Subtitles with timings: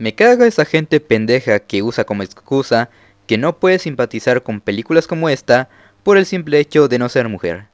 [0.00, 2.88] Me caga esa gente pendeja que usa como excusa
[3.26, 5.68] que no puede simpatizar con películas como esta
[6.04, 7.66] por el simple hecho de no ser mujer.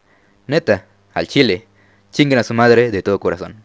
[0.46, 1.66] Neta, al chile,
[2.12, 3.56] chinguen a su madre de todo corazón.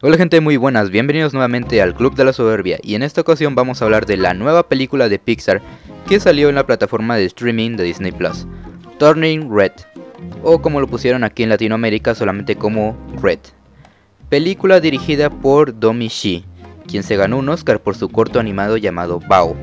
[0.00, 3.54] Hola gente muy buenas, bienvenidos nuevamente al Club de la Soberbia y en esta ocasión
[3.54, 5.60] vamos a hablar de la nueva película de Pixar
[6.08, 8.46] que salió en la plataforma de streaming de Disney Plus,
[8.98, 9.72] Turning Red,
[10.42, 13.40] o como lo pusieron aquí en Latinoamérica solamente como Red.
[14.28, 16.44] Película dirigida por Domi Shi,
[16.86, 19.56] quien se ganó un Oscar por su corto animado llamado Bao.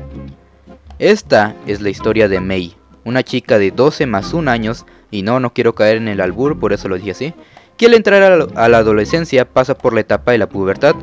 [0.98, 2.74] Esta es la historia de Mei,
[3.04, 6.58] una chica de 12 más 1 años, y no, no quiero caer en el albur,
[6.58, 7.34] por eso lo dije así,
[7.76, 10.96] que al entrar a la adolescencia pasa por la etapa de la pubertad,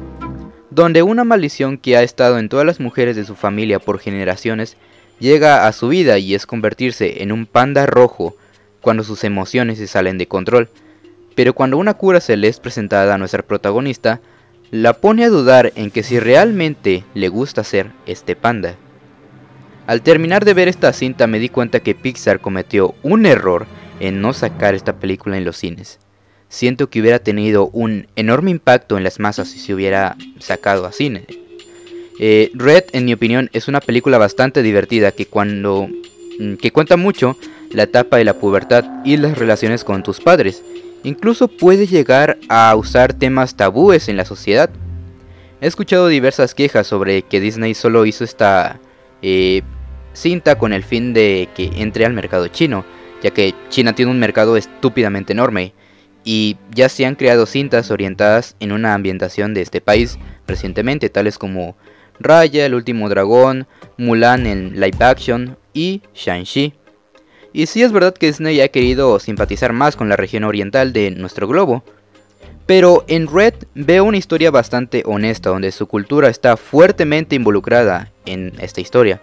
[0.71, 4.75] donde una maldición que ha estado en todas las mujeres de su familia por generaciones
[5.19, 8.35] llega a su vida y es convertirse en un panda rojo
[8.83, 10.69] cuando sus emociones se salen de control.
[11.33, 14.21] Pero cuando una cura se le es presentada a nuestra protagonista,
[14.69, 18.75] la pone a dudar en que si realmente le gusta ser este panda.
[19.87, 23.65] Al terminar de ver esta cinta me di cuenta que Pixar cometió un error
[23.99, 25.99] en no sacar esta película en los cines
[26.53, 30.91] siento que hubiera tenido un enorme impacto en las masas si se hubiera sacado a
[30.91, 31.25] cine.
[32.19, 35.89] Eh, Red, en mi opinión, es una película bastante divertida que cuando
[36.39, 37.37] mm, que cuenta mucho
[37.73, 40.63] la etapa de la pubertad y las relaciones con tus padres.
[41.03, 44.69] Incluso puede llegar a usar temas tabúes en la sociedad.
[45.59, 48.79] He escuchado diversas quejas sobre que Disney solo hizo esta
[49.21, 49.61] eh,
[50.13, 52.85] cinta con el fin de que entre al mercado chino,
[53.21, 55.73] ya que China tiene un mercado estúpidamente enorme
[56.23, 61.37] y ya se han creado cintas orientadas en una ambientación de este país recientemente, tales
[61.37, 61.75] como
[62.19, 66.82] Raya, El último dragón, Mulan en live action y Shang-Chi.
[67.53, 71.11] Y sí es verdad que Disney ha querido simpatizar más con la región oriental de
[71.11, 71.83] nuestro globo,
[72.65, 78.53] pero en Red veo una historia bastante honesta donde su cultura está fuertemente involucrada en
[78.59, 79.21] esta historia.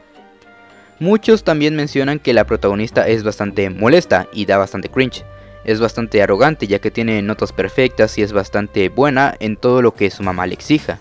[1.01, 5.25] Muchos también mencionan que la protagonista es bastante molesta y da bastante cringe,
[5.65, 9.95] es bastante arrogante ya que tiene notas perfectas y es bastante buena en todo lo
[9.95, 11.01] que su mamá le exija.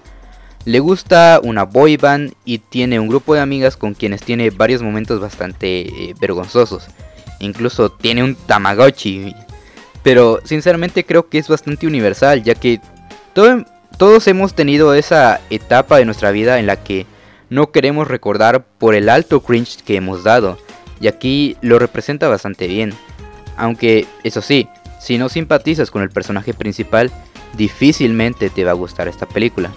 [0.65, 4.81] Le gusta una boy band y tiene un grupo de amigas con quienes tiene varios
[4.81, 6.87] momentos bastante eh, vergonzosos.
[7.39, 9.33] Incluso tiene un Tamagotchi.
[10.03, 12.79] Pero sinceramente creo que es bastante universal ya que
[13.33, 17.05] todos hemos tenido esa etapa de nuestra vida en la que
[17.49, 20.57] no queremos recordar por el alto cringe que hemos dado.
[21.01, 22.93] Y aquí lo representa bastante bien.
[23.57, 24.67] Aunque, eso sí,
[24.99, 27.11] si no simpatizas con el personaje principal,
[27.57, 29.71] difícilmente te va a gustar esta película.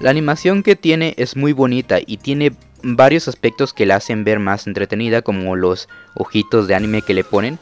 [0.00, 4.38] La animación que tiene es muy bonita y tiene varios aspectos que la hacen ver
[4.38, 7.58] más entretenida, como los ojitos de anime que le ponen.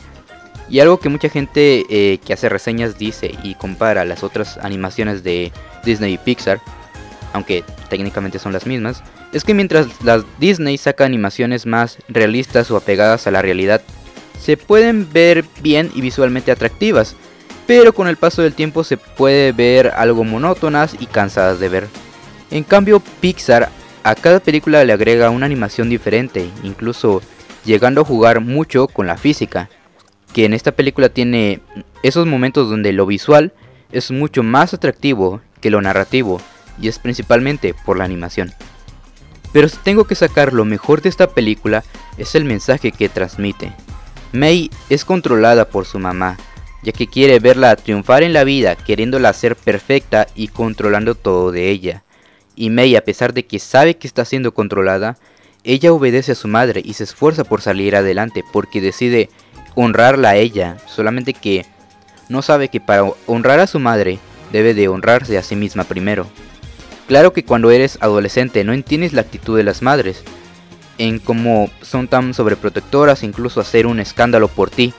[0.68, 5.24] Y algo que mucha gente eh, que hace reseñas dice y compara las otras animaciones
[5.24, 5.52] de
[5.84, 6.60] Disney y Pixar,
[7.32, 12.76] aunque técnicamente son las mismas, es que mientras las Disney saca animaciones más realistas o
[12.76, 13.82] apegadas a la realidad,
[14.40, 17.14] se pueden ver bien y visualmente atractivas,
[17.66, 21.88] pero con el paso del tiempo se puede ver algo monótonas y cansadas de ver.
[22.50, 23.70] En cambio, Pixar
[24.02, 27.22] a cada película le agrega una animación diferente, incluso
[27.64, 29.68] llegando a jugar mucho con la física,
[30.32, 31.60] que en esta película tiene
[32.02, 33.52] esos momentos donde lo visual
[33.92, 36.40] es mucho más atractivo que lo narrativo,
[36.80, 38.52] y es principalmente por la animación.
[39.52, 41.84] Pero si tengo que sacar lo mejor de esta película
[42.16, 43.72] es el mensaje que transmite,
[44.32, 46.38] Mei es controlada por su mamá,
[46.82, 51.68] ya que quiere verla triunfar en la vida, queriéndola hacer perfecta y controlando todo de
[51.68, 52.04] ella.
[52.60, 55.16] Y Mei, a pesar de que sabe que está siendo controlada,
[55.64, 59.30] ella obedece a su madre y se esfuerza por salir adelante porque decide
[59.74, 61.64] honrarla a ella, solamente que
[62.28, 64.18] no sabe que para honrar a su madre
[64.52, 66.26] debe de honrarse a sí misma primero.
[67.08, 70.22] Claro que cuando eres adolescente no entiendes la actitud de las madres,
[70.98, 74.92] en cómo son tan sobreprotectoras, incluso hacer un escándalo por ti.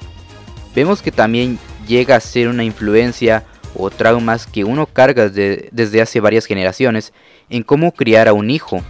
[0.74, 3.46] Vemos que también llega a ser una influencia
[3.90, 7.14] traumas que uno carga desde hace varias generaciones
[7.50, 8.82] en cómo criar a un hijo.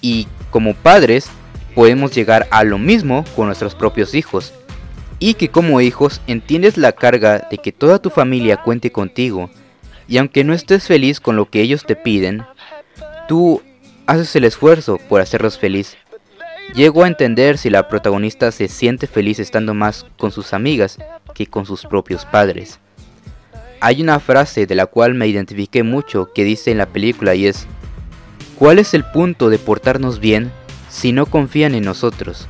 [0.00, 1.30] Y como padres
[1.74, 4.52] podemos llegar a lo mismo con nuestros propios hijos.
[5.18, 9.50] Y que como hijos entiendes la carga de que toda tu familia cuente contigo.
[10.06, 12.44] Y aunque no estés feliz con lo que ellos te piden,
[13.26, 13.62] tú
[14.06, 15.96] haces el esfuerzo por hacerlos feliz.
[16.74, 20.98] Llego a entender si la protagonista se siente feliz estando más con sus amigas
[21.34, 22.78] que con sus propios padres.
[23.80, 27.46] Hay una frase de la cual me identifiqué mucho que dice en la película y
[27.46, 27.66] es,
[28.56, 30.50] ¿cuál es el punto de portarnos bien
[30.90, 32.48] si no confían en nosotros?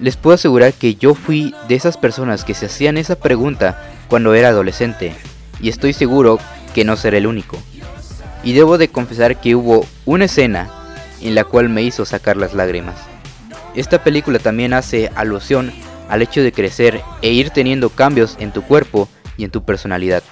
[0.00, 4.34] Les puedo asegurar que yo fui de esas personas que se hacían esa pregunta cuando
[4.34, 5.14] era adolescente,
[5.60, 6.40] y estoy seguro
[6.74, 7.56] que no seré el único.
[8.42, 10.68] Y debo de confesar que hubo una escena
[11.22, 12.96] en la cual me hizo sacar las lágrimas.
[13.76, 15.72] Esta película también hace alusión
[16.08, 20.22] al hecho de crecer e ir teniendo cambios en tu cuerpo y en tu personalidad.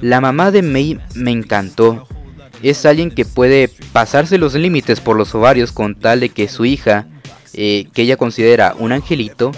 [0.00, 2.06] La mamá de May me encantó.
[2.62, 6.64] Es alguien que puede pasarse los límites por los ovarios con tal de que su
[6.64, 7.06] hija,
[7.54, 9.52] eh, que ella considera un angelito,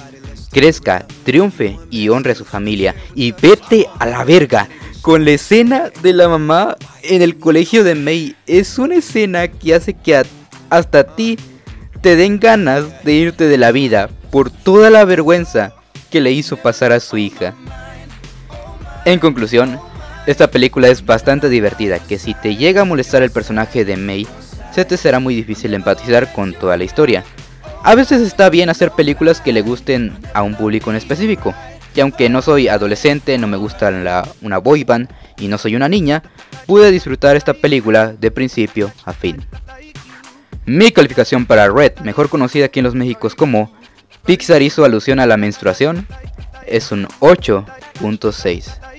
[0.50, 2.94] crezca, triunfe y honre a su familia.
[3.14, 4.68] Y vete a la verga
[5.00, 8.36] con la escena de la mamá en el colegio de May.
[8.46, 10.22] Es una escena que hace que
[10.68, 11.38] hasta a ti
[12.00, 15.74] te den ganas de irte de la vida por toda la vergüenza
[16.10, 17.54] que le hizo pasar a su hija.
[19.04, 19.80] En conclusión,
[20.26, 24.26] esta película es bastante divertida, que si te llega a molestar el personaje de May,
[24.72, 27.24] se te será muy difícil empatizar con toda la historia.
[27.82, 31.54] A veces está bien hacer películas que le gusten a un público en específico,
[31.94, 35.08] y aunque no soy adolescente, no me gusta la, una boy band
[35.38, 36.22] y no soy una niña,
[36.66, 39.44] pude disfrutar esta película de principio a fin.
[40.66, 43.72] Mi calificación para Red, mejor conocida aquí en los Méxicos como
[44.26, 46.06] Pixar hizo alusión a la menstruación,
[46.66, 48.89] es un 8.6.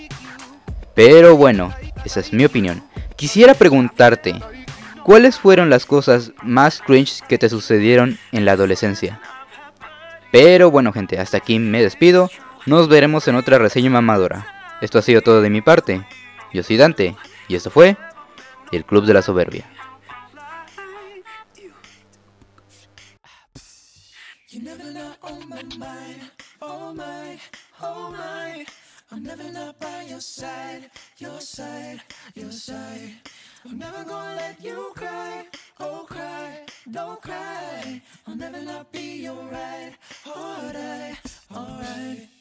[0.93, 1.73] Pero bueno,
[2.05, 2.83] esa es mi opinión.
[3.15, 4.35] Quisiera preguntarte,
[5.03, 9.21] ¿cuáles fueron las cosas más cringe que te sucedieron en la adolescencia?
[10.31, 12.29] Pero bueno gente, hasta aquí me despido.
[12.65, 14.45] Nos veremos en otra reseña mamadora.
[14.81, 16.05] Esto ha sido todo de mi parte.
[16.53, 17.15] Yo soy Dante
[17.47, 17.97] y esto fue
[18.71, 19.65] el Club de la Soberbia.
[32.35, 33.13] Your side.
[33.65, 35.45] I'm never gonna let you cry,
[35.79, 38.01] oh cry, don't cry.
[38.27, 39.93] I'll never not be your right,
[40.27, 41.17] alright,
[41.55, 42.40] alright.